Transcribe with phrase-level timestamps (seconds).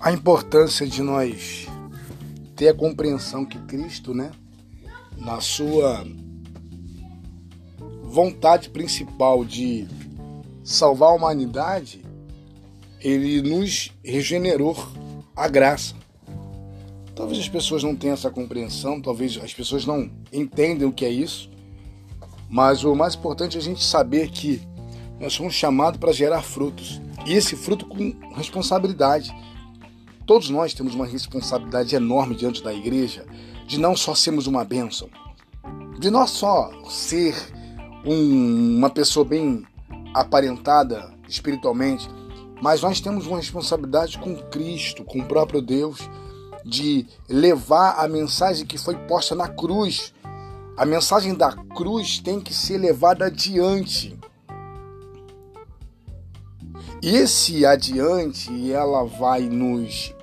[0.00, 1.66] a importância de nós
[2.54, 4.30] ter a compreensão que Cristo, né,
[5.16, 6.06] na sua
[8.04, 9.86] vontade principal de
[10.64, 12.04] salvar a humanidade,
[13.00, 14.76] ele nos regenerou
[15.36, 15.94] a graça.
[17.14, 21.10] Talvez as pessoas não tenham essa compreensão, talvez as pessoas não entendam o que é
[21.10, 21.50] isso,
[22.48, 24.62] mas o mais importante é a gente saber que
[25.20, 27.00] nós somos chamados para gerar frutos.
[27.26, 29.34] E esse fruto com responsabilidade.
[30.28, 33.24] Todos nós temos uma responsabilidade enorme diante da igreja
[33.66, 35.08] de não só sermos uma bênção,
[35.98, 37.34] de não só ser
[38.04, 39.64] um, uma pessoa bem
[40.12, 42.06] aparentada espiritualmente,
[42.60, 45.98] mas nós temos uma responsabilidade com Cristo, com o próprio Deus,
[46.62, 50.12] de levar a mensagem que foi posta na cruz.
[50.76, 54.14] A mensagem da cruz tem que ser levada adiante.
[57.00, 60.17] E esse adiante, ela vai nos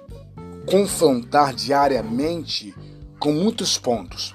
[0.65, 2.73] confrontar diariamente
[3.19, 4.33] com muitos pontos.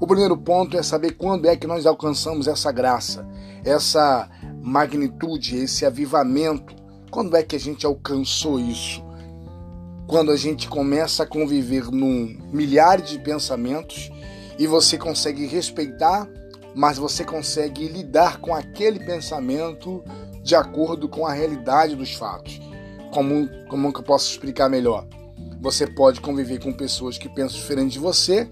[0.00, 3.26] O primeiro ponto é saber quando é que nós alcançamos essa graça,
[3.64, 4.28] essa
[4.62, 6.74] magnitude, esse avivamento.
[7.10, 9.04] Quando é que a gente alcançou isso?
[10.06, 14.10] Quando a gente começa a conviver num milhares de pensamentos
[14.58, 16.26] e você consegue respeitar,
[16.74, 20.02] mas você consegue lidar com aquele pensamento
[20.42, 22.60] de acordo com a realidade dos fatos.
[23.12, 25.06] Como, como que eu posso explicar melhor?
[25.60, 28.48] Você pode conviver com pessoas que pensam diferente de você,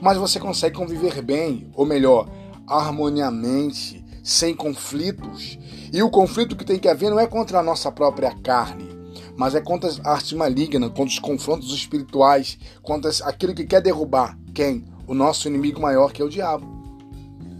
[0.00, 2.28] mas você consegue conviver bem, ou melhor,
[2.66, 5.58] harmoniamente, sem conflitos.
[5.92, 8.88] E o conflito que tem que haver não é contra a nossa própria carne,
[9.36, 14.38] mas é contra a arte maligna, contra os confrontos espirituais, contra aquilo que quer derrubar
[14.52, 14.84] quem?
[15.06, 16.66] O nosso inimigo maior, que é o diabo.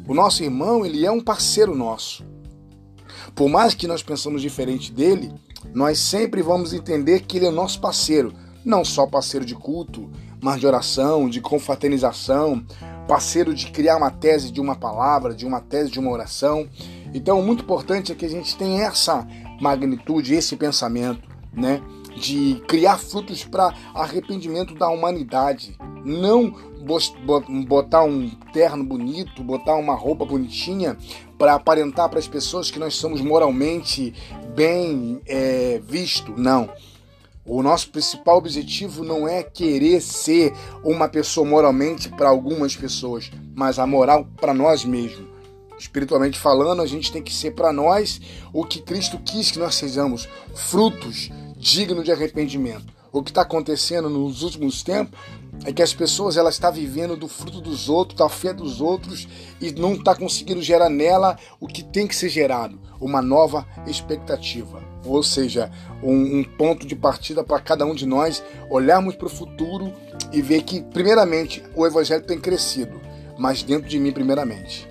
[0.06, 2.24] O nosso irmão, ele é um parceiro nosso.
[3.34, 5.32] Por mais que nós pensamos diferente dele,
[5.72, 8.32] nós sempre vamos entender que ele é nosso parceiro,
[8.64, 12.64] não só parceiro de culto, mas de oração, de confraternização,
[13.06, 16.68] parceiro de criar uma tese de uma palavra, de uma tese de uma oração.
[17.12, 19.26] Então, muito importante é que a gente tenha essa
[19.60, 21.82] magnitude, esse pensamento, né,
[22.16, 26.54] de criar frutos para arrependimento da humanidade, não
[27.66, 30.96] botar um terno bonito, botar uma roupa bonitinha
[31.38, 34.14] para aparentar para as pessoas que nós somos moralmente
[34.54, 36.32] bem é, visto.
[36.36, 36.70] Não.
[37.44, 40.52] O nosso principal objetivo não é querer ser
[40.84, 45.26] uma pessoa moralmente para algumas pessoas, mas a moral para nós mesmos.
[45.78, 48.20] Espiritualmente falando, a gente tem que ser para nós
[48.52, 52.92] o que Cristo quis que nós sejamos, frutos dignos de arrependimento.
[53.10, 55.18] O que está acontecendo nos últimos tempos
[55.64, 59.26] é que as pessoas estão tá vivendo do fruto dos outros, da fé dos outros
[59.60, 64.82] e não está conseguindo gerar nela o que tem que ser gerado, uma nova expectativa.
[65.04, 65.70] Ou seja,
[66.02, 69.92] um, um ponto de partida para cada um de nós olharmos para o futuro
[70.32, 73.00] e ver que, primeiramente, o evangelho tem crescido,
[73.38, 74.89] mas dentro de mim, primeiramente.